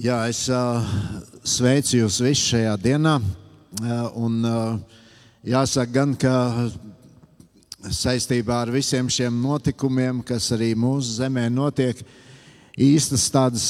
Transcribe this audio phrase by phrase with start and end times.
[0.00, 0.80] Jā, es uh,
[1.44, 3.18] sveicu jūs visus šajā dienā.
[3.20, 5.02] Uh, un, uh,
[5.44, 6.32] jāsaka, gan ka
[7.84, 12.00] saistībā ar visiem šiem notikumiem, kas arī mūsu zemē notiek,
[12.80, 13.66] īstas tādas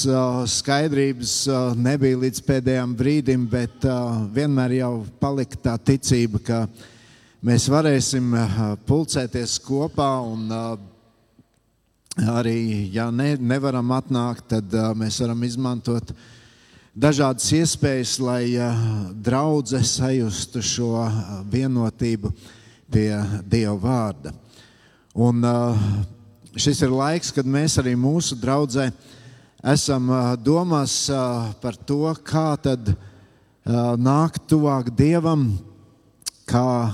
[0.54, 1.34] skaidrības
[1.74, 3.88] nebija līdz pēdējiem brīdim, bet
[4.30, 6.60] vienmēr jau palika tā ticība, ka
[7.42, 8.36] mēs varēsim
[8.86, 10.46] pulcēties kopā un
[12.18, 16.10] arī, ja ne, nevaram atnākt, tad uh, mēs varam izmantot
[16.94, 18.74] dažādas iespējas, lai uh,
[19.14, 21.20] draudzē sajustu šo uh,
[21.50, 22.32] vienotību
[22.90, 23.14] pie
[23.46, 24.34] Dieva vārda.
[25.14, 25.78] Un, uh,
[26.58, 28.90] šis ir laiks, kad mēs arī mūsu draudzē
[29.70, 32.96] esam uh, domās uh, par to, kā tad uh,
[33.94, 35.52] nākt tuvāk Dievam,
[36.50, 36.90] kā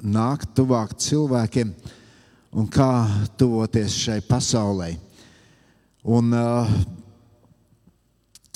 [0.00, 1.74] nākt tuvāk cilvēkiem.
[1.74, 1.96] Uh,
[2.50, 3.06] un kā
[3.38, 4.94] tuvoties šai pasaulē.
[6.10, 6.70] Un, uh,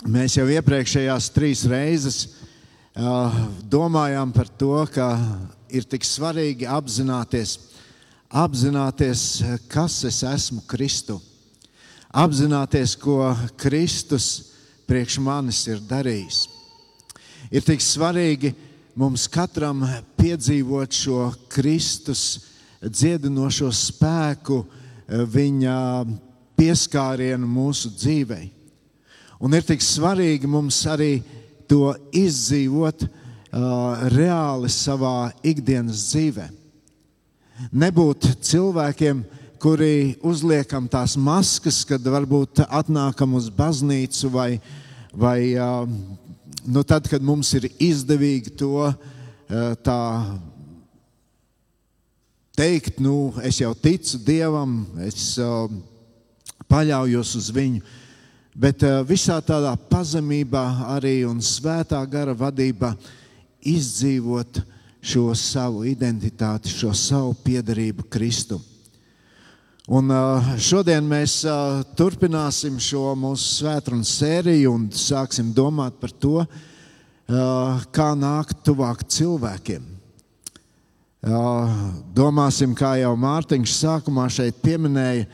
[0.08, 3.34] mēs jau iepriekšējās trīs reizes uh,
[3.70, 5.12] domājām par to, ka
[5.68, 7.58] ir tik svarīgi apzināties,
[8.34, 11.20] apzināties, kas es esmu Kristu.
[12.14, 14.54] Apzināties, ko Kristus
[14.86, 16.44] priekš manis ir darījis.
[17.54, 18.54] Ir tik svarīgi
[18.98, 19.82] mums katram
[20.18, 22.53] piedzīvot šo Kristus
[22.88, 25.78] dziedinošo spēku, eh, viņa
[26.56, 28.50] pieskārienu mūsu dzīvei.
[29.40, 31.22] Un ir tik svarīgi mums arī
[31.68, 36.46] to izdzīvot uh, reāli savā ikdienas dzīvē.
[37.74, 39.24] Nebūt cilvēkiem,
[39.62, 44.48] kuri uzliekam tās maskas, kad varbūt atnākam uz baznīcu vai,
[45.12, 45.84] vai uh,
[46.64, 48.94] nu tad, kad mums ir izdevīgi to uh,
[49.84, 50.00] tā
[52.56, 55.66] teikt, nu, es jau ticu Dievam, es uh,
[56.70, 57.82] paļaujos uz Viņu.
[58.54, 60.62] Bet uh, visā tādā pazemībā
[60.94, 62.92] arī un svētā gara vadībā
[63.66, 64.60] izdzīvot
[65.04, 68.62] šo savu identitāti, šo savu piedarību Kristum.
[69.84, 76.38] Un uh, šodien mēs uh, turpināsim šo mūsu svētdienas sēriju un sāksim domāt par to,
[76.40, 79.93] uh, kā nākt tuvāk cilvēkiem.
[81.24, 85.24] Domāsim, kā jau Mārtiņš sākumā šeit pieminēja,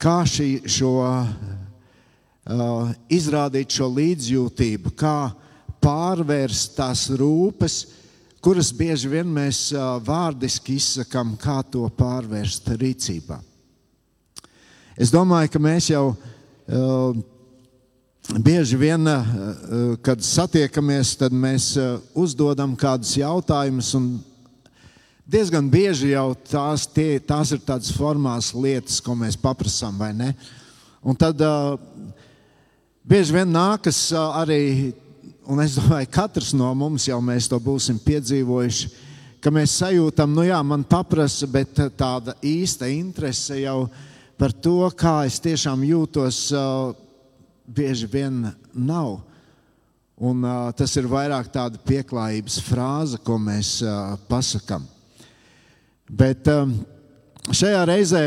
[0.00, 0.94] kā šī, šo,
[3.14, 5.30] izrādīt šo līdzjūtību, kā
[5.80, 7.76] pārvērst tās rūpes,
[8.42, 9.68] kuras bieži vien mēs
[10.02, 13.38] vārdiski izsakām, kā to pārvērst rīcībā.
[14.98, 16.08] Es domāju, ka mēs jau
[18.34, 19.06] bieži vien,
[20.02, 21.76] kad satiekamies, tad mēs
[22.18, 24.10] uzdodam kādus jautājumus un
[25.30, 30.32] diezgan bieži jau tās, tie, tās ir tādas formālas lietas, ko mēs paprasām, vai ne?
[31.06, 31.78] Un tad uh,
[33.06, 34.90] bieži vien nākas uh, arī,
[35.46, 38.90] un es domāju, katrs no mums jau mēs to būsim piedzīvojuši,
[39.40, 43.86] ka mēs sajūtam, nu jā, man paprasa, bet tāda īsta interese jau
[44.40, 46.90] par to, kā es tiešām jūtos, uh,
[47.70, 49.20] bieži vien nav.
[50.20, 54.84] Un, uh, tas ir vairāk tāda pieklājības frāze, ko mēs uh, pasakām.
[56.10, 56.72] Bet um,
[57.54, 58.24] šajā reizē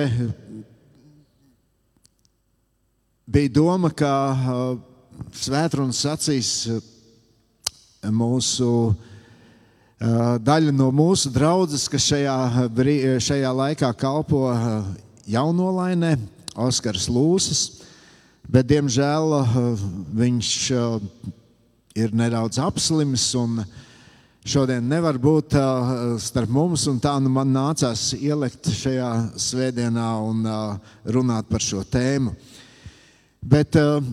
[3.27, 4.61] bija doma, ka uh,
[5.35, 6.79] svētrunas sacīs uh,
[8.07, 8.95] mūsu uh,
[10.39, 12.38] daļa no mūsu draudzes, kas šajā,
[13.27, 14.45] šajā laikā kalpo
[15.27, 16.16] jaunolainē,
[16.55, 17.81] Oskars Lūsis.
[18.47, 19.39] Bet, diemžēl,
[20.16, 20.49] viņš
[21.99, 23.91] ir nedaudz apslims un viņa
[24.43, 29.09] šodien nevar būt uh, starp mums, un tā nu man nācās ielikt šajā
[29.39, 30.75] svētdienā un uh,
[31.15, 32.33] runāt par šo tēmu.
[33.39, 34.03] Bet uh,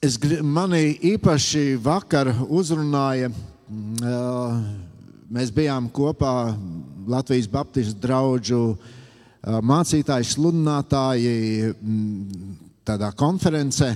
[0.00, 4.58] es, mani īpaši vakar uzrunāja, uh,
[5.28, 6.54] mēs bijām kopā
[7.04, 8.78] Latvijas Baptistu draugu uh,
[9.60, 11.74] mācītāji, sludinātāji
[12.88, 13.92] tādā konferencē.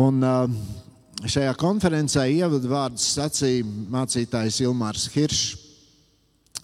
[0.00, 0.79] Un, uh,
[1.28, 5.58] šajā konferencē ievadvārdus sacīja mācītājs Ilmārs Hiršs.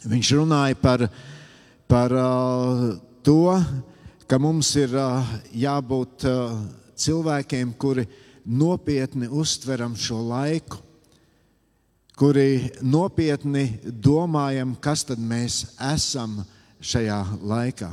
[0.07, 1.05] Viņš runāja par,
[1.91, 2.87] par uh,
[3.27, 3.57] to,
[4.31, 6.55] ka mums ir uh, jābūt uh,
[6.97, 8.07] cilvēkiem, kuri
[8.47, 10.79] nopietni uztveram šo laiku,
[12.17, 16.39] kuri nopietni domājam, kas tad mēs esam
[16.81, 17.91] šajā laikā,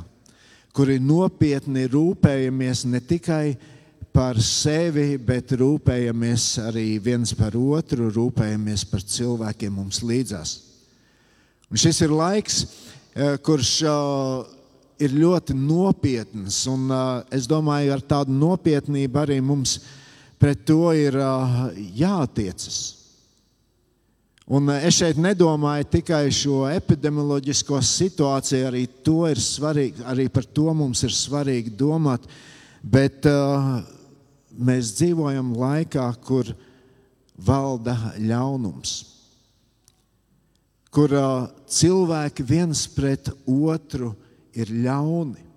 [0.71, 3.72] kuri nopietni rūpējamies ne tikai par
[4.13, 10.53] par sevi, bet rūpējamies arī viens par otru, rūpējamies par cilvēkiem mums līdzās.
[11.73, 12.59] Un šis ir laiks,
[13.15, 14.51] eh, kurš eh,
[15.07, 19.79] ir ļoti nopietns, un eh, es domāju, ar tādu nopietnību arī mums
[20.37, 21.15] pret to ir
[21.95, 22.77] jātiecas.
[24.53, 28.83] Un es šeit nedomāju tikai šo epidemioloģisko situāciju, arī,
[29.39, 32.27] svarīgi, arī par to mums ir svarīgi domāt.
[32.83, 33.79] Bet uh,
[34.57, 36.51] mēs dzīvojam laikā, kur
[37.37, 38.93] valda ļaunums,
[40.93, 41.15] kur
[41.73, 44.13] cilvēki viens pret otru
[44.53, 45.49] ir ļauni.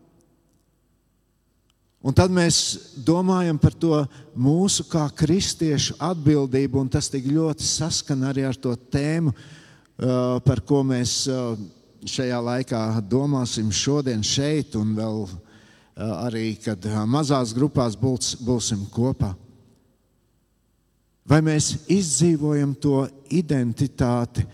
[2.06, 2.58] Un tad mēs
[3.02, 3.98] domājam par to
[4.38, 9.34] mūsu kā kristiešu atbildību, un tas tik ļoti saskan arī ar to tēmu,
[10.46, 11.24] par ko mēs
[12.06, 15.26] šajā laikā domāsim šodien šeit, un vēl
[15.96, 19.32] arī, kad mazās grupās būs, būsim kopā.
[21.26, 23.00] Vai mēs izdzīvojam to
[23.34, 24.44] identitāti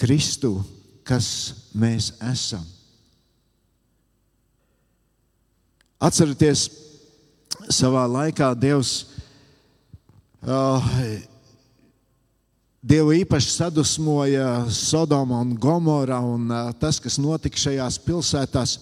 [0.00, 0.56] Kristu,
[1.06, 1.28] kas
[1.76, 2.64] mēs esam?
[6.00, 6.64] Atcerieties,
[7.68, 9.04] savā laikā Dievs.
[10.40, 10.86] Uh,
[12.80, 18.78] Dievu īpaši sadusmoja Sodoma un Gomora un uh, tas, kas notika šajās pilsētās.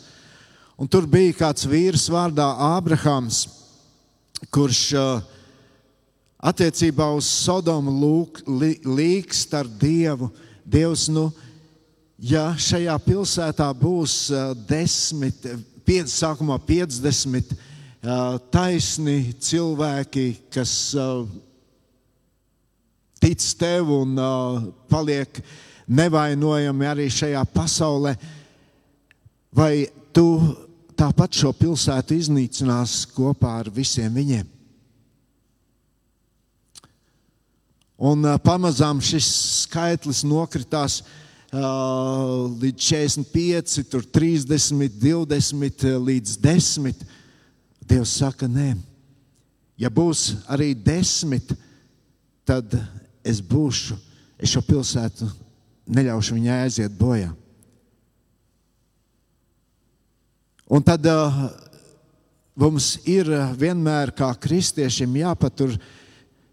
[0.78, 3.40] Un tur bija kāds vīrs vārdā Ābrahams,
[4.54, 5.24] kurš uh,
[6.38, 10.28] attiecībā uz Sodomu lūk, li, līkst ar Dievu.
[10.62, 11.32] Dievs, nu,
[12.22, 15.48] ja šajā pilsētā būs uh, desmit
[15.88, 17.56] piec, sākumā 50
[18.54, 20.72] taisni cilvēki, kas
[23.18, 24.14] tic tev un
[24.86, 25.40] paliek
[25.88, 28.14] nevainojami arī šajā pasaulē,
[29.50, 30.28] vai tu
[30.98, 34.46] tāpat šo pilsētu iznīcinās kopā ar visiem viņiem?
[37.98, 39.26] Un pamazām šis
[39.64, 41.00] skaitlis nokritās
[41.50, 47.02] līdz 45, tur 30, 20 līdz 10.
[47.88, 48.74] Dievs saka, nē,
[49.80, 51.56] ja būs arī 10,
[52.46, 52.76] tad
[53.24, 53.96] es būšu,
[54.38, 55.26] es šo pilsētu
[55.88, 57.32] neļaušu viņai aiziet bojā.
[60.68, 61.06] Un tad
[62.58, 65.78] mums ir vienmēr kā kristiešiem jāpatur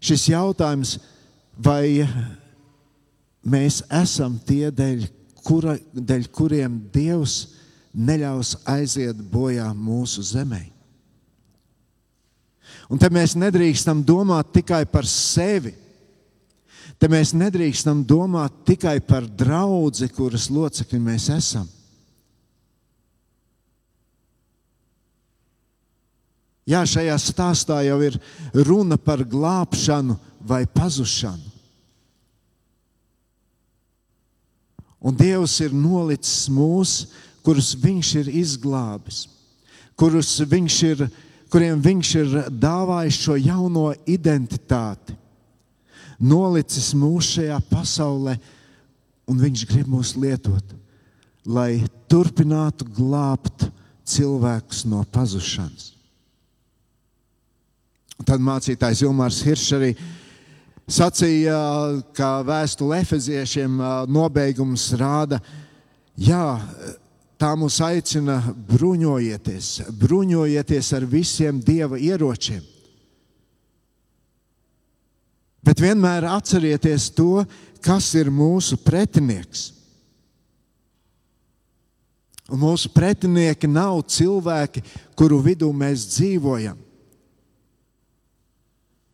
[0.00, 0.96] šis jautājums,
[1.52, 2.06] vai
[3.44, 5.04] mēs esam tie, dēļ,
[5.44, 7.36] kura, dēļ kuriem Dievs
[7.96, 10.62] neļaus aiziet bojā mūsu zemē.
[12.88, 15.74] Un te mēs nedrīkstam domāt tikai par sevi.
[16.96, 21.66] Te mēs nedrīkstam domāt tikai par draugu, kuras locekļi mēs esam.
[26.66, 28.16] Jā, šajā stāstā jau ir
[28.66, 31.54] runa par glābšanu vai pazušanu.
[35.06, 36.96] Un Dievs ir nolicis mūs,
[37.46, 39.28] kurus Viņš ir izglābis,
[39.94, 41.06] kurus viņš ir,
[41.52, 45.14] kuriem Viņš ir dāvājis šo jauno identitāti,
[46.18, 48.34] nolicis mūs šajā pasaulē,
[49.30, 50.74] un Viņš grib mūs lietot,
[51.46, 53.68] lai turpinātu glābt
[54.02, 55.95] cilvēkus no pazušanas.
[58.24, 59.90] Tad mācītājs Ilmārs Hiršs arī
[60.88, 61.58] sacīja,
[62.16, 63.76] ka vēstule efeziešiem
[64.08, 65.40] nobeigums rāda,
[66.16, 66.56] jā,
[67.36, 68.38] tā mūs aicina
[68.70, 72.64] bruņojieties, bruņojieties ar visiem dieva ieročiem.
[75.66, 77.42] Bet vienmēr atcerieties to,
[77.82, 79.72] kas ir mūsu pretinieks.
[82.46, 84.84] Un mūsu pretinieki nav cilvēki,
[85.18, 86.78] kuru vidū mēs dzīvojam.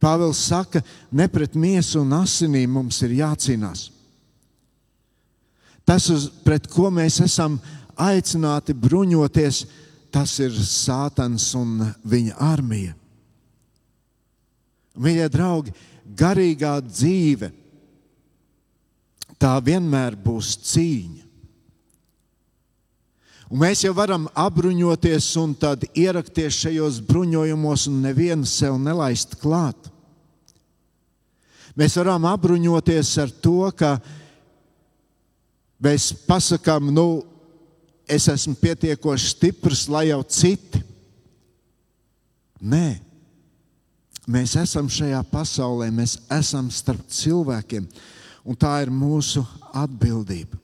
[0.03, 0.83] Pāvils saka,
[1.15, 3.87] ne pret miesu un asinīm mums ir jācīnās.
[5.87, 7.59] Tas, uz, pret ko mēs esam
[7.99, 9.65] aicināti bruņoties,
[10.13, 12.95] tas ir Sātans un viņa armija.
[14.99, 15.73] Mīļie draugi,
[16.05, 17.49] garīgā dzīve
[19.41, 21.23] tā vienmēr būs cīņa.
[23.53, 29.92] Un mēs jau varam apbruņoties un tad ierakties šajos bruņojumos un nevienu sev nelaist klāt.
[31.79, 33.97] Mēs varam apbruņoties ar to, ka
[35.81, 37.23] mēs pasakām, nu,
[38.05, 40.83] es esmu pietiekoši stiprs, lai jau citi.
[42.63, 43.01] Nē,
[44.31, 47.89] mēs esam šajā pasaulē, mēs esam starp cilvēkiem,
[48.45, 50.61] un tā ir mūsu atbildība.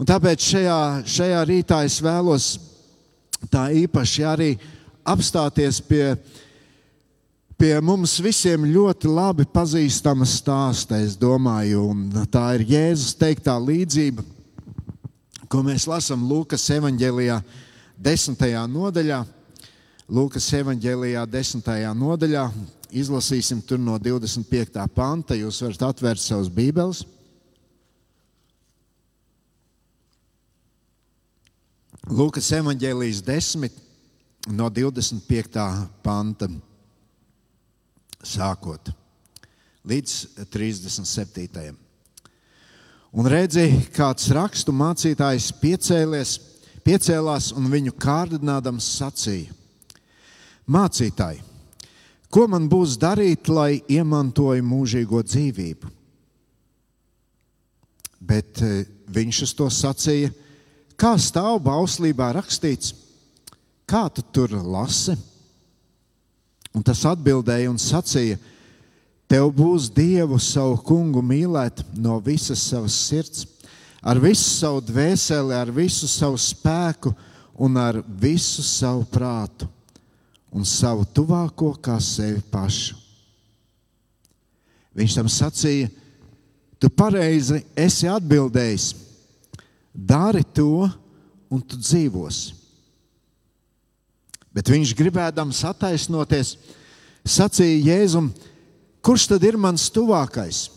[0.00, 2.54] Un tāpēc šajā, šajā rītā es vēlos
[3.52, 4.54] tā īpaši arī
[5.04, 6.14] apstāties pie
[7.60, 14.24] pie mums visiem ļoti labi pazīstama stāsta, es domāju, un tā ir Jēzus teiktā līdzība,
[15.50, 17.36] ko mēs lasām Lūkas evanģēlijā,
[18.00, 19.18] desmitajā nodaļā.
[20.10, 21.68] Lūkas evanģēlijā, 10.
[22.00, 22.46] nodaļā.
[22.90, 24.80] Izlasīsim tur no 25.
[24.94, 25.36] panta.
[25.38, 27.04] Jūs varat atvērt savus bībeles.
[32.08, 33.78] Lūkas evanģēlijas 10.
[34.56, 35.68] no 25.
[36.02, 36.50] panta
[38.26, 38.92] sākot
[39.88, 41.76] līdz 37.
[43.10, 46.36] Un redzēja, kāds rakstu mācītājs piecēlies,
[46.86, 49.54] piecēlās un viņu kārdinādams sacīja:
[50.70, 51.42] Mācītāji,
[52.30, 55.90] ko man būs darīt, lai iemantoju mūžīgo dzīvību?
[58.20, 60.30] Bet eh, viņš uz to sacīja:
[61.00, 62.92] Kā stāv bauslībā rakstīts,
[63.88, 65.16] kā tu tur lasi?
[66.76, 68.38] Un tas atbildēja un sacīja:
[69.30, 73.46] Tev būs Dievu savu kungu mīlēt no visas savas sirds,
[74.02, 77.12] ar visu savu dvēseli, ar visu savu spēku
[77.60, 79.68] un ar visu savu prātu,
[80.50, 82.96] un savu tuvāko kā sevi pašu.
[84.98, 85.90] Viņš tam sacīja,
[86.82, 88.88] tu pareizi esi atbildējis,
[89.94, 90.88] dari to,
[91.50, 92.59] un tu dzīvosi.
[94.54, 96.56] Bet viņš gribēdams attaisnoties,
[97.22, 98.32] sacīja Jēzum,
[99.00, 100.68] Kurš tad ir mans tuvākais?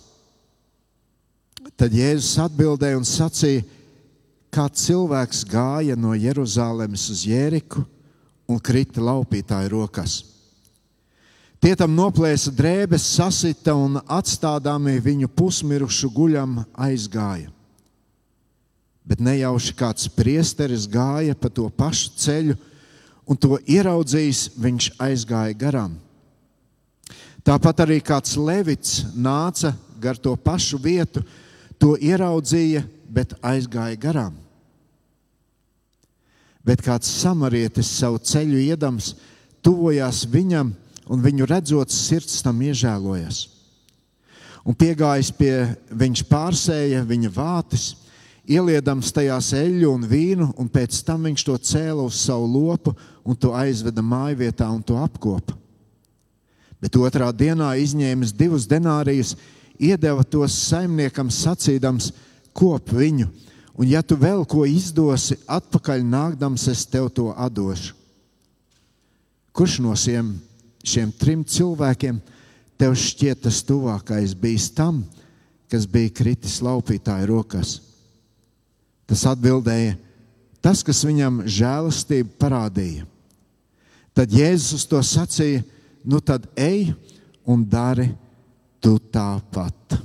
[1.75, 3.65] Tad Jēzus atbildēja un sacīja,
[4.53, 7.83] kā cilvēks gāja no Jeruzalemes uz Jēriku
[8.47, 10.21] un krita laupītāju rokās.
[11.63, 17.49] Tie tam noplēsa drēbes, sasita un atstādāmi viņu pusmirušu guļam aizgāja.
[19.03, 22.55] Bet nejauši kāds priesteris gāja pa to pašu ceļu,
[23.27, 25.95] un to ieraudzījis, viņš aizgāja garām.
[27.43, 31.23] Tāpat arī kāds levits nāca gar to pašu vietu,
[31.79, 34.35] to ieraudzīja, bet aizgāja garām.
[36.63, 39.13] Bet kāds samarietis savu ceļu iedams,
[39.63, 40.71] tuvojās viņam,
[41.11, 43.49] un viņu redzot, sirds tam iežēlojas.
[44.63, 45.53] Un piegājis pie
[45.91, 47.89] viņš pārsēja viņa vātis,
[48.49, 53.37] ieliedams tajās eļļu un vīnu, un pēc tam viņš to cēla uz savu lopu un
[53.39, 55.55] to aizveda mājvietā un to apkopa.
[56.83, 59.37] Bet otrā dienā izņēmis divus denārijus,
[59.79, 62.11] iedeva tos saimniekam, sacīdams,
[62.53, 63.29] kop viņu,
[63.79, 67.95] un ja tu vēl ko izdosi, atpakaļ nākdams, es tev to atdošu.
[69.53, 70.33] Kurš no šiem,
[70.83, 72.19] šiem trim cilvēkiem
[72.81, 75.03] tev šķiet tas tuvākais bijis tam,
[75.71, 77.77] kas bija kritis laupītāja rokās?
[79.09, 79.97] Tas atbildēja,
[80.63, 83.07] tas, kas viņam žēlastību parādīja.
[84.13, 85.63] Tad Jēzus to sacīja:
[86.05, 86.93] nu tad ej
[87.45, 88.11] un dari
[88.83, 89.99] tu tāpat.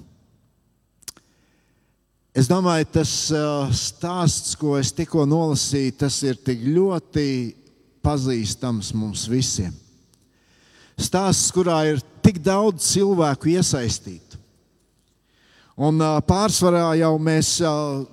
[2.39, 7.25] Es domāju, tas uh, stāsts, ko es tikko nolasīju, tas ir tik ļoti
[8.05, 9.73] pazīstams mums visiem.
[10.99, 14.39] Stāsts, kurā ir tik daudz cilvēku iesaistītu.
[15.79, 18.07] Un uh, pārsvarā jau mēs uh,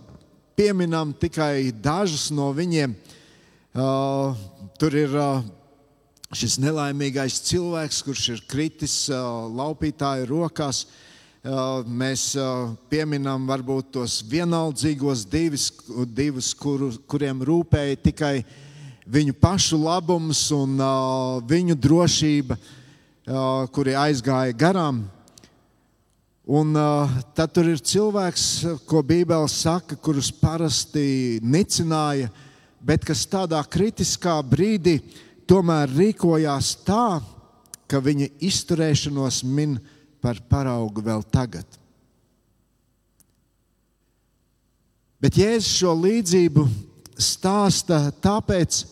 [0.56, 2.96] pieminam tikai dažus no viņiem.
[4.80, 5.16] Tur ir
[6.36, 10.86] šis nelaimīgais cilvēks, kurš ir kritis uh, laupītāju rokās.
[11.46, 15.70] Uh, mēs uh, pieminam varbūt tos vienaldzīgos divis,
[16.10, 18.36] divus, kuru, kuriem rūpēja tikai
[19.06, 20.80] viņu pašu labums un
[21.46, 22.56] viņu drošība,
[23.70, 25.04] kuri aizgāja garām.
[26.46, 28.44] Un, uh, tad tur ir cilvēks,
[28.86, 32.30] ko Bībele saka, kurus parasti nicināja,
[32.86, 35.00] bet kas tādā kritiskā brīdī
[35.50, 37.18] tomēr rīkojās tā,
[37.90, 39.80] ka viņa izturēšanos min
[40.22, 41.66] par paraugu vēl tagad.
[45.18, 46.68] Bet Jēzus šo līdzību
[47.18, 48.84] stāsta tāpēc,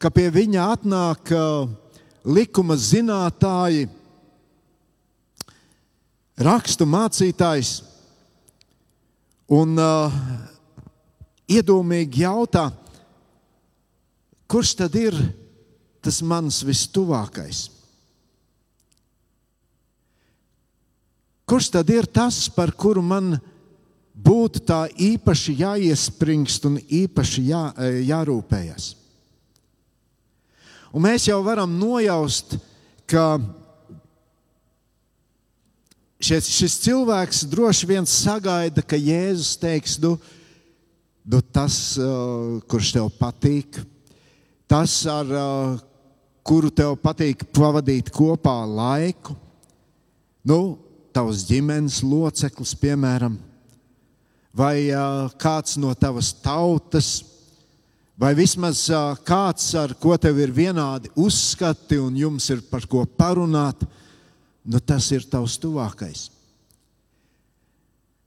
[0.00, 1.36] ka pie viņa atnāk
[2.24, 3.90] likuma zinātāji,
[6.38, 7.72] rakstu mācītājs
[9.50, 10.14] un uh,
[11.48, 12.68] iedomīgi jautā,
[14.48, 15.16] kurš tad ir
[16.04, 17.66] tas mans vistuvākais.
[21.48, 23.38] Kurš tad ir tas, par kuru man
[24.12, 27.62] būtu tā īpaši jāiespringst un īpaši jā,
[28.04, 28.90] jārūpējas?
[30.92, 32.56] Un mēs jau varam nojaust,
[33.08, 33.38] ka
[36.22, 40.16] šis, šis cilvēks droši vien sagaida, ka Jēzus teiks, nu,
[41.28, 41.98] nu tas,
[42.70, 43.80] kurš tev patīk,
[44.70, 45.30] tas, ar
[46.46, 49.36] kuru tev patīk pavadīt kopā laiku,
[50.48, 50.78] nu,
[51.12, 53.36] tavs ģimenes loceklis, piemēram,
[54.54, 57.08] vai uh, kāds no tavas tautas,
[58.18, 58.88] vai vismaz
[59.26, 63.84] kāds, ar ko tev ir vienādi uzskati un jums ir par ko parunāt,
[64.68, 66.28] nu tas ir tavs tuvākais.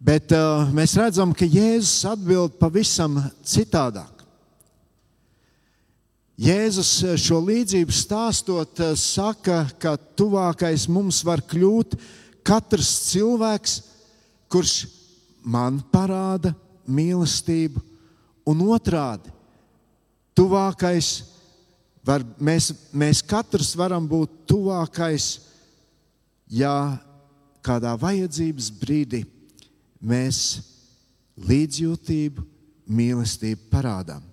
[0.01, 4.24] Bet uh, mēs redzam, ka Jēzus atbild pavisam citādāk.
[6.41, 6.89] Jēzus
[7.21, 11.93] šo līdzību stāstot, saka, ka tuvākais mums var kļūt
[12.41, 13.75] katrs cilvēks,
[14.50, 14.74] kurš
[15.45, 16.55] man parāda
[16.89, 17.83] mīlestību,
[18.50, 19.29] un otrādi
[20.38, 21.12] tuvākais.
[22.01, 25.27] Var, mēs, mēs katrs varam būt tuvākais,
[26.51, 27.00] ja
[27.63, 29.24] kādā vajadzības brīdī
[30.01, 30.60] mēs
[31.48, 32.43] līdzjūtību,
[32.91, 34.24] mīlestību parādām.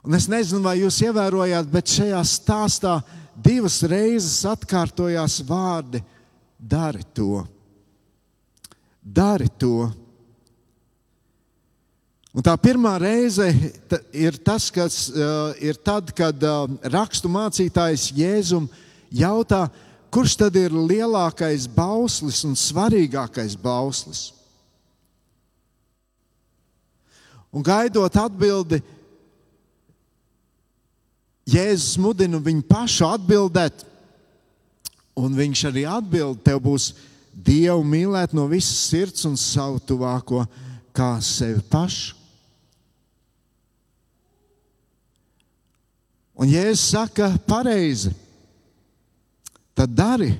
[0.00, 2.94] Un es nezinu, vai jūs ievērojāt, bet šajā stāstā
[3.36, 6.00] divas reizes atkārtojās vārdi:
[6.60, 7.44] dari to,
[9.00, 9.90] dari to.
[12.30, 13.48] Un tā pirmā reize
[14.14, 18.68] ir tas, kas uh, ir tad, kad uh, rakstu mācītājs Jēzum
[19.10, 19.64] jautā,
[20.10, 24.30] kurš tad ir lielākais bauslis un svarīgākais bauslis.
[27.50, 28.80] Un gaidot atbildi,
[31.50, 33.82] Jēzus mudina viņu pašu atbildēt,
[35.18, 36.92] un viņš arī atbild, tev būs
[37.30, 40.44] Dievu mīlēt no visas sirds un savu tuvāko
[40.94, 42.16] kā sevi pašu.
[46.40, 48.14] Un, ja es saku pareizi,
[49.74, 50.34] tad dari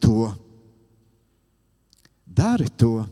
[0.00, 0.30] to.
[2.24, 3.02] Dari to.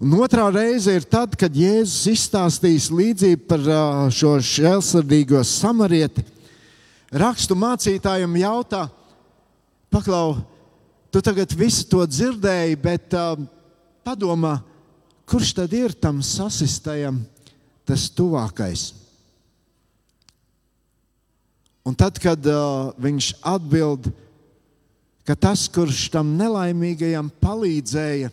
[0.00, 3.66] Un otrā reize ir tad, kad Jēzus izstāstīs līdzību par
[4.14, 6.24] šo žēlsirdīgo samarieti.
[7.10, 8.86] Rakstu mācītājiem jautā,
[9.92, 10.38] paklau,
[11.12, 13.34] tu tagad visu to dzirdēji, bet uh,
[14.06, 14.60] padomā,
[15.28, 17.20] kurš tad ir tam sasistajam
[17.84, 18.99] tas tuvākais?
[21.90, 24.04] Un tad, kad uh, viņš atbild,
[25.26, 28.28] ka tas, kurš tam nelaimīgajam palīdzēja,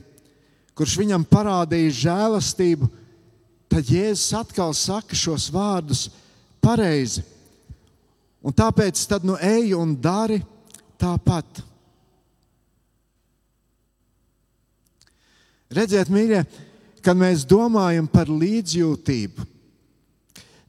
[0.77, 2.85] kurš viņam parādīja žēlastību,
[3.65, 6.03] tad Jēzus atkal saka šos vārdus
[6.61, 7.25] pareizi.
[8.45, 10.37] Un tāpēc tad nu ej un dari
[11.01, 11.63] tāpat.
[15.73, 16.45] Redziet, mīļie,
[17.01, 19.49] kad mēs domājam par līdzjūtību,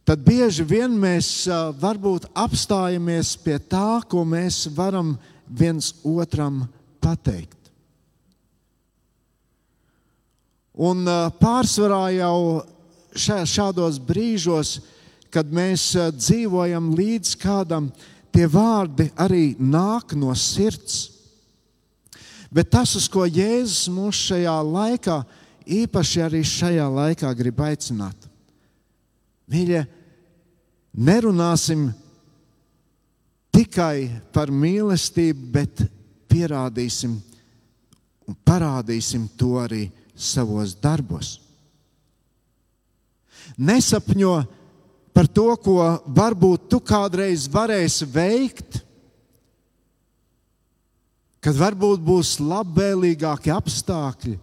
[0.08, 1.44] tad bieži vien mēs
[1.76, 6.62] varbūt apstājamies pie tā, ko mēs varam viens otram
[7.04, 7.58] pateikt.
[10.72, 11.04] Un
[11.42, 12.38] pārsvarā jau
[13.18, 14.78] šādos brīžos,
[15.28, 17.90] kad mēs dzīvojam līdz kādam,
[18.32, 21.10] tie vārdi arī nāk no sirds.
[22.48, 25.20] Bet tas, uz ko Jēzus mūs šajā laikā,
[25.68, 28.24] īpaši arī šajā laikā, grib aicināt.
[29.52, 29.84] Mīļie,
[30.98, 31.88] nerunāsim
[33.54, 35.82] tikai par mīlestību, bet
[36.28, 37.14] pierādīsim
[38.28, 39.86] un parādīsim to arī
[40.18, 41.38] savos darbos.
[43.58, 44.34] Nesapņo
[45.14, 45.78] par to, ko
[46.14, 48.82] varbūt tu kādreiz varēsi veikt,
[51.42, 54.36] kad varbūt būs labvēlīgāki apstākļi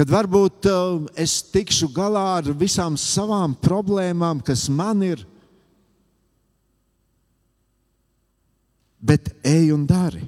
[0.00, 5.26] kad varbūt uh, es tikšu galā ar visām savām problēmām, kas man ir.
[8.96, 10.22] Bet ej un dari.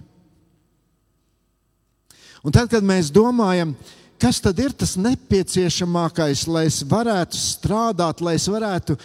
[2.45, 3.73] Un tad, kad mēs domājam,
[4.21, 8.99] kas tad ir tas nepieciešamākais, lai es varētu strādāt, lai es varētu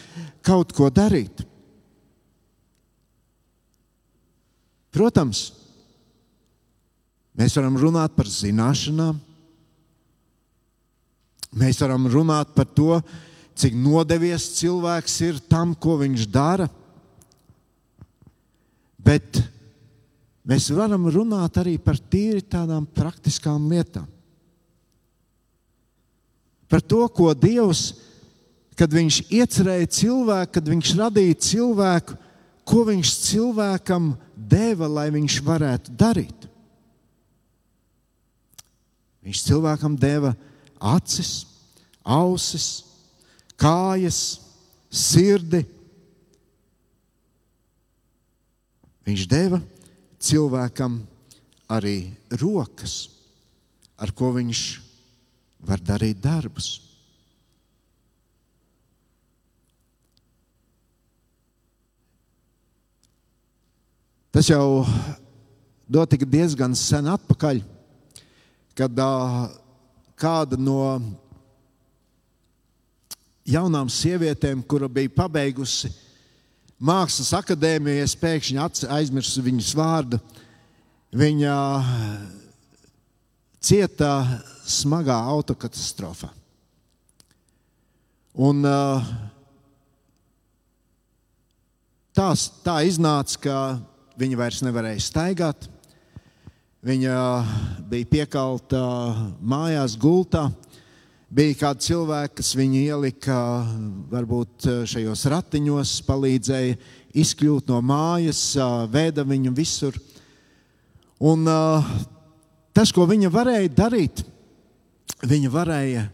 [0.43, 1.45] kaut ko darīt?
[4.91, 5.45] Protams,
[7.39, 9.23] mēs varam runāt par zināšanām,
[11.55, 12.97] Mēs varam runāt par to,
[13.57, 16.67] cik nodevies cilvēks ir tam, ko viņš dara.
[18.97, 19.39] Bet
[20.47, 24.07] mēs varam runāt arī par tīri tādām praktiskām lietām.
[26.67, 27.93] Par to, ko Dievs,
[28.77, 32.17] kad Viņš iecerēja cilvēku, kad Viņš radīja cilvēku,
[32.67, 36.47] ko Viņš cilvēkam deva, lai viņš varētu darīt.
[39.23, 40.35] Viņš cilvēkam deva
[40.79, 41.45] acis,
[42.03, 42.67] ausis,
[43.59, 44.21] kājas,
[44.91, 45.63] sirdi.
[49.07, 49.61] Viņš deva
[50.19, 50.99] cilvēkam
[51.71, 52.11] arī
[52.41, 53.07] rokas,
[53.99, 54.65] ar ko viņš
[55.67, 56.75] var darīt darbus.
[64.37, 64.85] Tas jau
[65.89, 67.63] notika diezgan sen atpakaļ,
[68.77, 69.47] kad uh,
[70.17, 70.97] kāda no
[73.47, 75.91] jaunām sievietēm, kura bija pabeigusi
[76.77, 80.19] mākslas akadēmiju, es pēkšņi aizmirsu viņas vārdu.
[81.17, 81.53] Viņa
[83.63, 84.11] cieta
[84.67, 86.29] smagā autokatastrofā.
[88.37, 88.61] Un,
[92.13, 92.27] tā,
[92.67, 93.55] tā iznāca, ka
[94.19, 95.69] viņa vairs nevarēja staigāt.
[96.85, 97.13] Viņa
[97.89, 98.79] bija piekalta
[99.41, 100.43] mājās, gultā.
[101.33, 103.37] Bija kādi cilvēki, kas viņu ielika
[104.11, 106.75] varbūt šajos ratiņos, palīdzēja
[107.17, 108.41] izkļūt no mājas,
[108.93, 109.97] vēda viņu visur.
[111.17, 111.49] Un
[112.77, 114.21] tas, ko viņa varēja darīt,
[115.25, 116.05] viņa varēja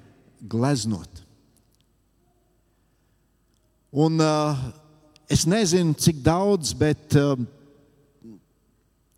[0.48, 1.26] gleznot.
[3.92, 4.24] Un,
[5.28, 7.20] es nezinu, cik daudz, bet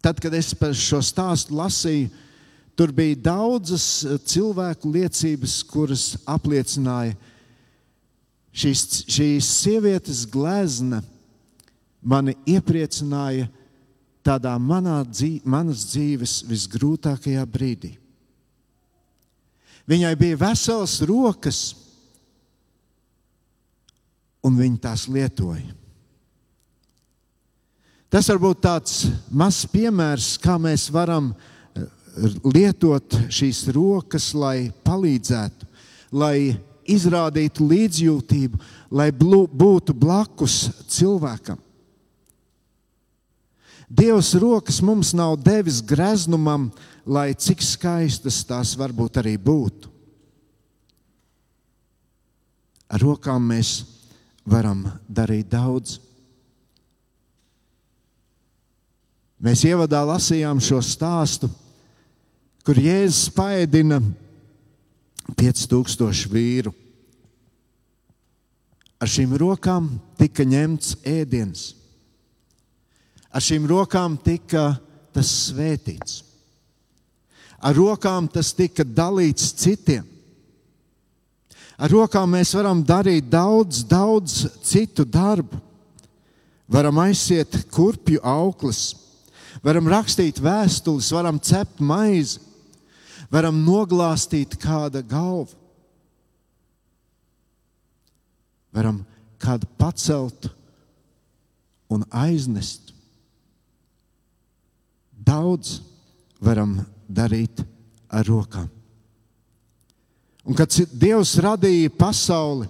[0.05, 2.11] tad, kad es par šo stāstu lasīju,
[2.77, 7.15] tur bija daudzas cilvēku liecības, kuras apliecināja,
[8.53, 11.01] šīs, šīs sievietes glezna
[12.05, 13.47] mani iepriecināja
[14.25, 17.95] tādā manā dzīv, manas dzīves visgrūtākajā brīdī.
[19.89, 21.63] Viņai bija veselas rokas,
[24.45, 25.74] un viņi tās lietoja.
[28.15, 28.91] Tas var būt tāds
[29.27, 31.81] mazs piemērs, kā mēs varam eh,
[32.47, 35.67] lietot šīs rokas, lai palīdzētu,
[36.15, 36.55] lai
[36.87, 38.61] izrādītu līdzjūtību,
[38.95, 40.55] lai būtu blakus
[40.95, 41.59] cilvēkam.
[43.91, 46.69] Dievs rokas mums nav devis greznumam,
[47.03, 49.91] lai cik skaistas tās varbūt arī būtu.
[52.95, 53.81] Ar rokām mēs
[54.47, 55.99] varam darīt daudz.
[59.45, 61.51] Mēs ievadā lasījām šo stāstu,
[62.65, 63.99] kur Jēzus paēdina
[65.37, 66.73] 5000 vīru.
[68.97, 71.67] Ar šīm rokām tika ņemts ēdiens.
[73.29, 74.79] Ar šīm rokām tika
[75.13, 76.23] tas svētīts.
[77.61, 80.09] Ar rokām tas tika dalīts citiem.
[81.77, 85.61] Ar rokām mēs varam darīt daudz, daudz citu darbu.
[86.65, 88.95] Varam aiziet kurpju auklis,
[89.65, 92.41] varam rakstīt vēstules, varam cept maizi,
[93.33, 95.55] varam noglāstīt kāda galvu,
[98.75, 99.01] varam
[99.41, 100.49] kādu pacelt
[101.89, 102.93] un aiznest.
[105.25, 105.79] Daudz
[106.43, 106.77] varam
[107.09, 107.63] darīt
[108.13, 108.67] ar rokām.
[110.45, 112.67] Un kad Dievs radīja pasauli,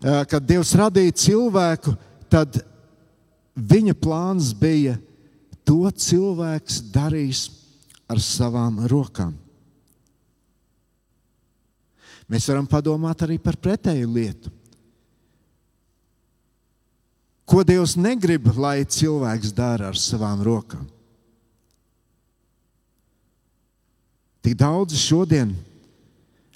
[0.00, 1.92] kad Dievs radīja cilvēku,
[2.32, 2.62] tad
[3.52, 4.96] viņa plāns bija
[5.68, 7.44] to cilvēks darīs
[8.08, 9.34] ar savām rokām.
[12.28, 14.52] Mēs varam padomāt arī par pretēju lietu.
[17.48, 20.84] Ko Dievs negrib, lai cilvēks dara ar savām rokām?
[24.44, 25.54] Tik daudz šodien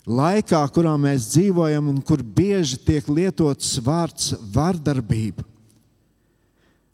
[0.04, 5.51] laikā, kurā mēs dzīvojam un kur bieži tiek lietots vārds vardarbība.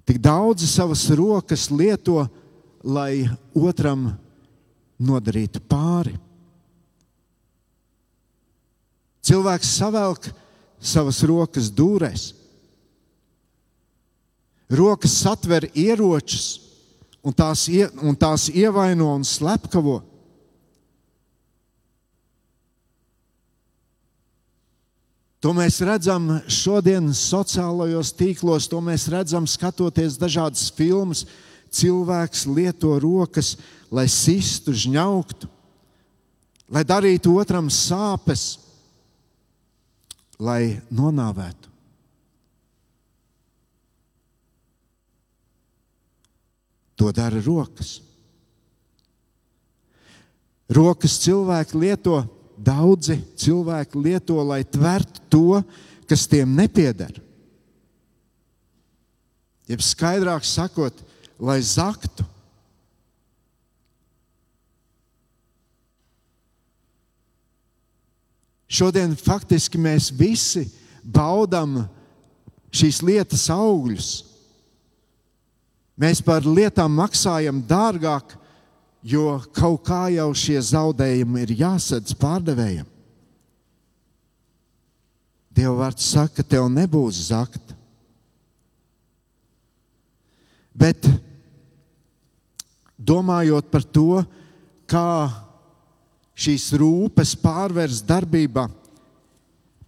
[0.08, 2.22] Tik daudzi savas rokas lieto,
[2.80, 4.06] lai otram
[4.96, 6.14] nodarītu pāri.
[9.28, 10.30] Cilvēks savelk
[10.80, 12.30] savas rokas dūrēs.
[14.72, 16.46] Rokas satver ieročus
[17.20, 20.00] un tās, ie, un tās ievaino un slepkavo.
[25.38, 31.24] To mēs redzam šodien sociālajos tīklos, to mēs redzam skatoties dažādas filmas.
[31.70, 33.52] Cilvēks lieto rokas,
[33.92, 35.46] lai sistu, žņauktu,
[36.72, 38.56] lai darītu otram sāpes,
[40.40, 41.68] lai nonāvētu.
[46.98, 48.00] To dara rokas.
[50.68, 52.16] Rokas cilvēki lieto
[52.58, 55.60] daudzi cilvēki lieto, lai tvertu to,
[56.08, 57.12] kas tiem nepieder.
[59.68, 60.96] Jeb skaidrāk sakot,
[61.38, 62.24] lai zaktu.
[68.68, 70.66] Šodien faktiski mēs visi
[71.00, 71.86] baudām
[72.74, 74.10] šīs lietas augļus.
[75.98, 78.36] Mēs par lietām maksājam dārgāk
[79.02, 82.86] jo kaut kā jau šie zaudējumi ir jāsadz pārdevējiem.
[85.58, 87.74] Dieva vārds saka, ka tev nebūs zakta.
[90.78, 91.08] Bet
[92.98, 94.22] domājot par to,
[94.86, 95.28] kā
[96.38, 98.68] šīs rūpes pārvērst darbībā,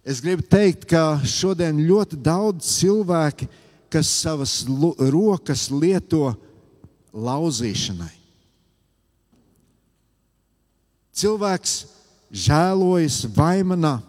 [0.01, 3.45] Es gribu teikt, ka šodien ļoti daudz cilvēki,
[3.91, 4.63] kas savas
[4.97, 6.31] rokas lieto
[7.13, 8.20] lauzīšanai.
[11.21, 11.73] Cilvēks
[12.33, 13.99] žēlojas, vaimanā,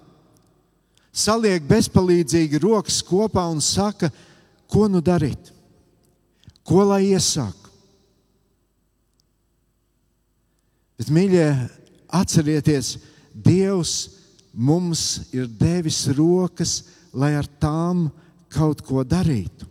[1.13, 4.09] saliek bezpalīdzīgi rokas kopā un saka,
[4.71, 5.51] ko nu darīt,
[6.65, 7.59] ko lai iesāk.
[10.97, 11.49] Bet, mīļie,
[12.15, 12.97] atcerieties,
[13.33, 13.93] Dievs
[14.53, 16.83] mums ir devis rokas,
[17.17, 18.11] lai ar tām
[18.53, 19.67] kaut ko darītu.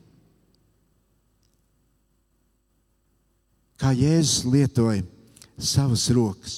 [3.78, 5.06] Kā Jēzus lietoja
[5.62, 6.58] savas rokas.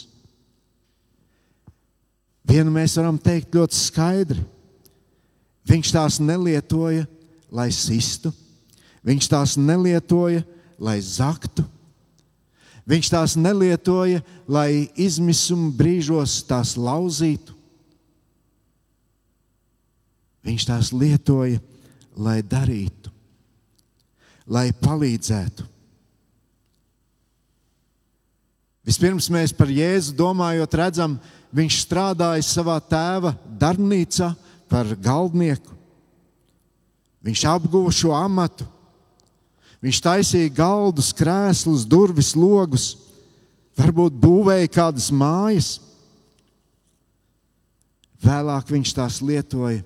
[2.43, 4.43] Vienu mēs varam teikt ļoti skaidri.
[5.69, 7.05] Viņš tās nelietoja,
[7.53, 8.33] lai sistu,
[9.07, 10.43] viņš tās nelietoja,
[10.81, 11.63] lai zaktu,
[12.89, 17.55] viņš tās nelietoja, lai izmisuma brīžos tās lauzītu.
[20.43, 21.61] Viņš tās lietoja,
[22.19, 23.11] lai darītu,
[24.51, 25.69] lai palīdzētu.
[28.83, 31.15] Vispirms mēs par Jēzu domājot, redzam,
[31.53, 34.31] viņš strādāja savā tēva darbnīcā
[34.71, 35.77] par galdnieku.
[37.23, 38.67] Viņš apguva šo amatu.
[39.83, 42.93] Viņš taisīja galdus, krēslus, durvis, logus,
[43.77, 45.75] varbūt būvēja kādas mājas.
[48.23, 49.83] Vēlāk viņš tās lietoja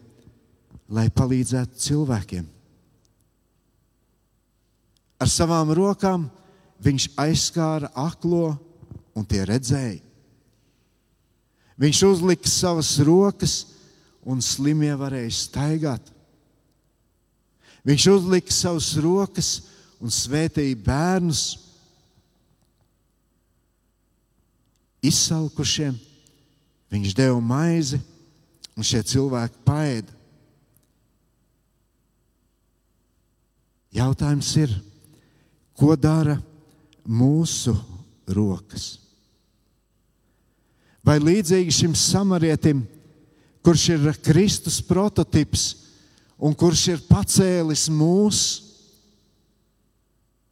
[0.87, 2.45] lai palīdzētu cilvēkiem.
[5.17, 6.27] Ar savām rokām
[6.83, 8.55] viņš aizskāra aklo,
[9.17, 10.03] un tie redzēja.
[11.77, 13.59] Viņš uzlika savas rokas,
[14.27, 16.09] un slimie varēja staigāt.
[17.87, 19.51] Viņš uzlika savas rokas
[20.03, 21.43] un svētīja bērnus.
[25.07, 25.95] Izsalkušiem
[26.91, 28.01] viņš deva maizi,
[28.75, 30.13] un šie cilvēki paēda.
[33.95, 34.73] Jautājums ir,
[35.77, 36.35] ko dara
[37.07, 37.73] mūsu
[38.27, 39.06] rokas?
[41.07, 42.81] Vai līdzīgi šim samarietim,
[43.63, 45.69] kurš ir Kristus prototyps
[46.35, 48.41] un kurš ir pacēlis mūs,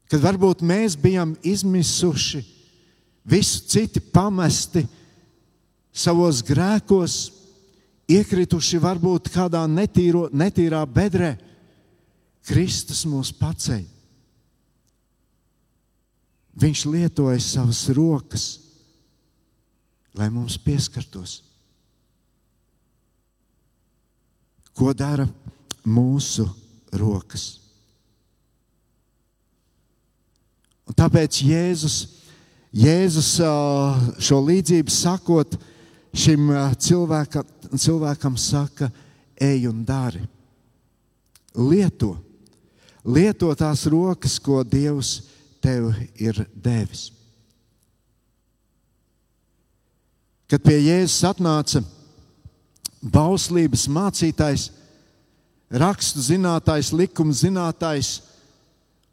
[0.08, 2.39] kad varbūt mēs bijām izmisuši,
[3.28, 4.86] visi citi pamesti
[5.91, 7.18] savos grēkos,
[8.08, 11.36] iekrituši varbūt kādā netīro, netīrā bedrē
[12.48, 13.82] Kristus mūs paceļ.
[16.56, 18.46] Viņš lietoja savas rokas,
[20.15, 21.41] lai mums pieskartos.
[24.75, 25.28] Ko dara
[25.88, 26.47] mūsu
[26.95, 27.62] rokas?
[30.86, 31.97] Un tāpēc Jēzus,
[32.75, 33.32] Jēzus
[34.21, 35.56] šo līdzību sakot,
[36.15, 38.91] šim cilvēka, cilvēkam saka,
[39.39, 40.21] ej un dari.
[41.56, 42.15] Lieto
[43.06, 45.19] Lieto tās rokas, ko Dievs
[45.62, 47.12] tev ir devis.
[50.46, 51.82] Kad pie Jēzus atnāca
[53.02, 54.70] bauslības mācītājs,
[55.74, 58.20] rakstu zinātājs, likuma zinātājs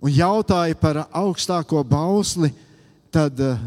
[0.02, 2.52] un jautāja par augstāko bausli,
[3.12, 3.64] tad eh,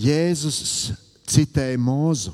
[0.00, 0.92] Jēzus
[1.28, 2.32] citēja mūzu.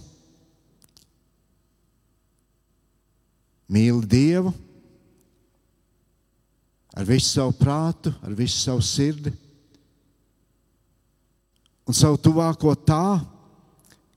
[3.66, 4.52] Mīli Dievu
[6.96, 9.32] ar visu savu prātu, ar visu savu sirdi
[11.86, 13.18] un savu tuvāko tā,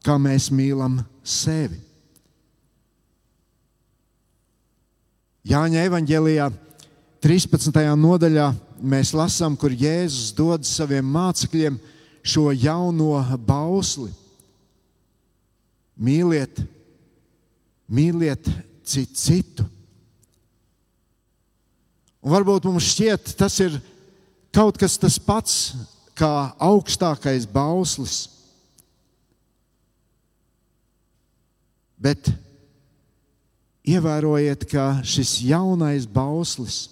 [0.06, 1.80] kā mēs mīlam sevi.
[5.50, 6.50] Jāņa evanģēlijā
[7.24, 7.80] 13.
[8.00, 11.80] nodaļā mēs lasām, kur Jēzus dod saviem mācekļiem
[12.24, 14.12] šo jauno bausli.
[16.00, 16.62] Mīliet,
[17.92, 18.48] mīliet
[18.88, 19.66] citu citu
[22.20, 23.78] Un varbūt mums šķiet, tas ir
[24.56, 25.56] kaut kas tas pats,
[26.20, 28.28] kā augstākais bauslis.
[32.00, 32.32] Bet
[33.84, 36.88] ievērojiet, ka šis jaunais bauslis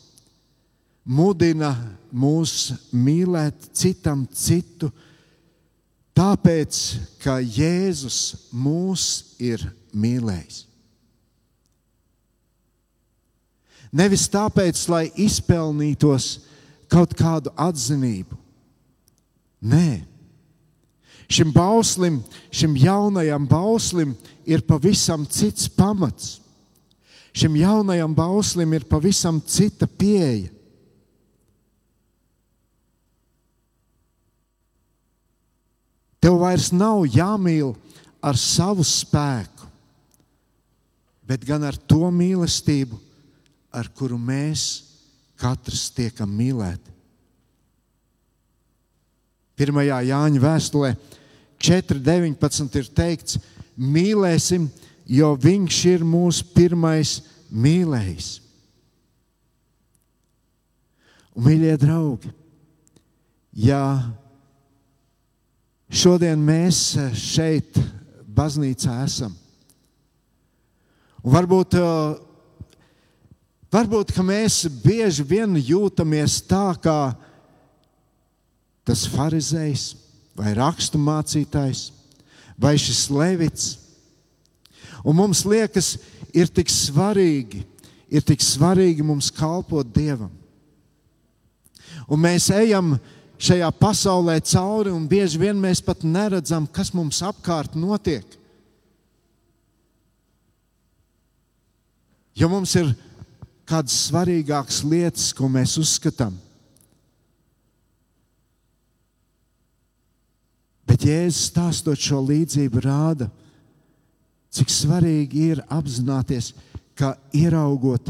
[1.08, 1.72] mudina
[2.12, 4.91] mūs mīlēt citam citu,
[6.17, 6.82] tāpēc,
[7.24, 9.63] ka Jēzus mūs ir
[9.96, 10.65] mīlējis.
[13.96, 16.41] Nevis tāpēc, lai izpelnītos
[16.91, 18.36] kaut kādu atzinību.
[19.63, 20.04] Nē,
[21.28, 26.40] šim bauslim, šim jaunajam bauslim ir pavisam cits pamats.
[27.38, 30.50] Šim jaunajam bauslim ir pavisam cita pieeja.
[36.18, 37.76] Tev vairs nav jāmīl
[38.26, 39.68] ar savu spēku,
[41.28, 42.98] bet gan ar to mīlestību,
[43.70, 44.63] ar kuru mēs
[45.38, 46.96] katrs tiekam mīlēti.
[49.58, 49.78] 1.
[50.10, 50.92] Jāņa vēstulē
[51.62, 53.39] 4.19 ir teikts,
[53.78, 54.67] mīlēsim,
[55.08, 57.17] jo viņš ir mūsu pirmais
[57.50, 58.30] mīlējs.
[61.38, 62.32] Un, mīļie draugi,
[63.54, 63.82] ja
[65.89, 67.78] šodien mēs šeit,
[68.38, 69.36] baznīcā, esam,
[71.22, 71.78] un varbūt,
[73.74, 77.00] varbūt mēs bieži vien jūtamies tā, kā
[78.88, 79.91] tas farizējs
[80.38, 81.88] vai raksturmācītājs
[82.58, 83.76] vai šis levits.
[85.06, 85.95] Un mums liekas,
[86.34, 87.63] ir tik svarīgi,
[88.10, 90.32] ir tik svarīgi mums kalpot Dievam.
[92.08, 92.95] Un mēs ejam
[93.38, 98.26] šajā pasaulē cauri, un bieži vien mēs pat neredzam, kas mums apkārt notiek.
[102.38, 102.91] Jo mums ir
[103.67, 106.36] kādas svarīgākas lietas, ko mēs uzskatām.
[110.98, 113.28] Bet Jēzus stāstot šo līdzību rāda,
[114.50, 116.48] cik svarīgi ir apzināties,
[116.98, 118.10] ka ieraugot,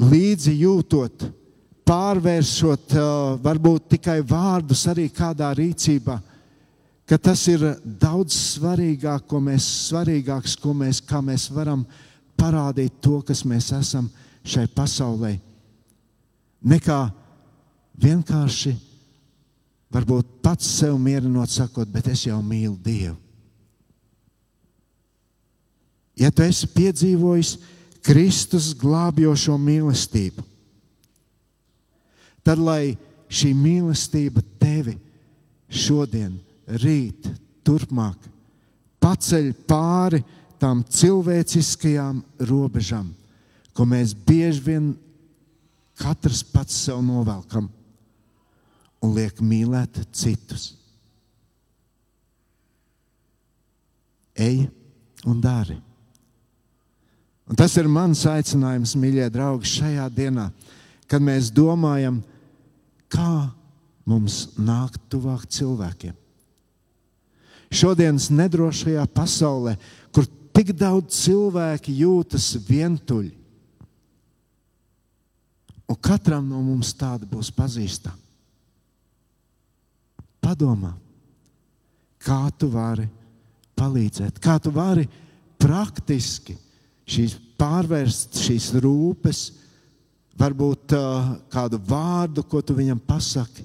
[0.00, 1.26] līdzi jūtot,
[1.84, 2.94] pārvēršot
[3.44, 6.16] varbūt tikai vārdus arī kādā rīcībā,
[7.04, 11.84] ka tas ir daudz svarīgāk, ko mēs, svarīgāks, ko mēs, kā mēs varam
[12.40, 14.08] parādīt to, kas mēs esam
[14.40, 15.34] šai pasaulē,
[16.64, 17.02] nekā
[18.08, 18.72] vienkārši
[19.94, 23.16] Varbūt pats sev mierinot, sakot, bet es jau mīlu Dievu.
[26.18, 27.56] Ja tu esi piedzīvojis
[28.04, 30.44] Kristus glābjošo mīlestību,
[32.46, 32.94] tad lai
[33.32, 34.94] šī mīlestība tevi
[35.70, 36.36] šodien,
[36.82, 37.26] rīt,
[37.66, 38.28] turpmāk
[39.02, 40.22] paceļ pāri
[40.62, 43.08] tām cilvēciskajām robežām,
[43.74, 44.92] ko mēs bieži vien
[45.98, 47.66] katrs pats sev novelkam
[49.04, 50.72] un liek mīlēt citus.
[54.34, 54.64] Ej
[55.28, 55.76] un dari.
[57.44, 60.48] Un tas ir mans aicinājums, mīļie draugi, šajā dienā,
[61.10, 62.22] kad mēs domājam,
[63.12, 63.50] kā
[64.08, 66.16] mums nākt tuvāk cilvēkiem.
[67.74, 69.76] Šodienas nedrošajā pasaulē,
[70.14, 73.32] kur tik daudz cilvēku jūtas vientuļi,
[75.90, 78.23] un katram no mums tāda būs pazīstama.
[80.44, 80.92] Padomā,
[82.20, 83.06] kā tu vari
[83.78, 85.06] palīdzēt, kā tu vari
[85.60, 86.56] praktiski
[87.08, 89.44] šīs pārvērst šīs rūpes,
[90.40, 93.64] varbūt uh, kādu vārdu, ko tu viņam pasaki,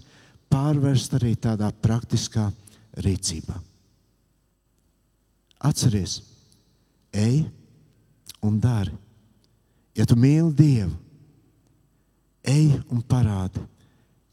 [0.49, 2.47] pārvērst arī tādā praktiskā
[3.03, 3.57] rīcībā.
[5.69, 6.19] Atceries,
[7.11, 7.43] ej
[8.45, 8.93] un dari.
[9.97, 10.93] Ja tu mīli Dievu,
[12.47, 13.61] ej un parādi,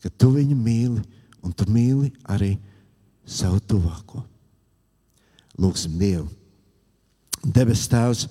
[0.02, 1.02] ka tu viņu mīli
[1.46, 2.56] un tu mīli arī
[3.26, 4.24] savu tuvāko.
[5.56, 6.26] Lūksim Dievu.
[7.46, 8.26] Debes Tēvs,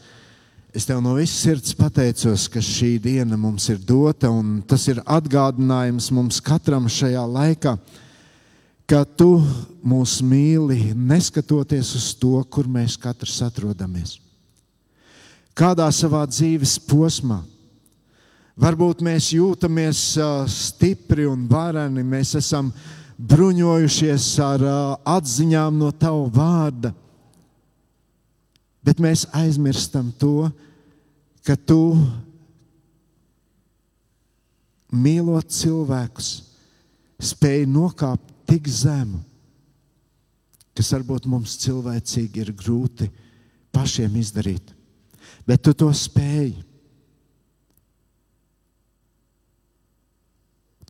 [0.76, 5.00] es Tev no visas sirds pateicos, ka šī diena mums ir dota, un tas ir
[5.08, 7.78] atgādinājums mums katram šajā laikā,
[8.86, 9.32] ka Tu
[9.82, 14.20] mūs mīli, neskatoties uz to, kur mēs katrs atrodamies.
[15.56, 17.40] Kādā savā dzīves posmā,
[18.56, 20.02] Varbūt mēs jūtamies
[20.48, 22.70] stipri un vareni, mēs esam
[23.16, 24.64] bruņojušies ar
[25.08, 26.92] atziņām no Tava vārda,
[28.86, 30.50] bet mēs aizmirstam to,
[31.46, 31.80] ka Tu
[34.96, 36.30] mīlot cilvēkus,
[37.20, 39.22] spēj nokāpt tik zemu,
[40.76, 43.10] kas varbūt mums cilvēcīgi ir grūti
[43.76, 44.74] pašiem izdarīt.
[45.48, 46.58] Bet tu to spēji.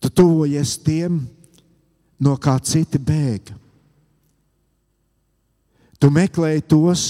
[0.01, 1.23] Tu tuvojies tiem,
[2.19, 3.56] no kā citi bēga.
[5.99, 7.06] Tu meklēji tos,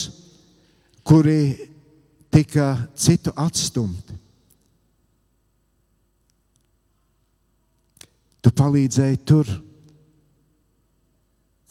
[1.05, 1.55] kuri
[2.33, 4.15] tika citu atstumti.
[8.45, 9.49] Tu palīdzēji tur,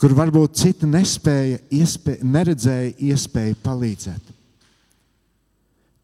[0.01, 4.32] kur varbūt citi nespēja, iespēja, neredzēja iespēju palīdzēt.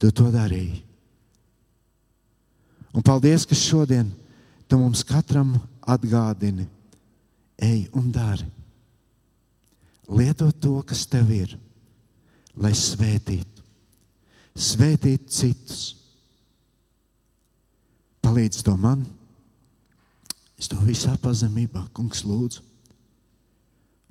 [0.00, 0.78] Tu to darīji.
[2.94, 4.08] Un paldies, ka šodien
[4.70, 6.66] tu mums katram atgādini
[7.60, 8.46] ej un dari.
[10.10, 11.54] Lieto to, kas tev ir,
[12.58, 13.62] lai svētītu,
[14.58, 15.82] svētītu citus.
[18.20, 19.04] Palīdz to man,
[20.58, 22.66] es to visā pazemībā, kungs, lūdzu.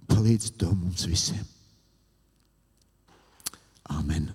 [0.09, 1.45] Palīdz to mums visiem.
[3.89, 4.31] Amen.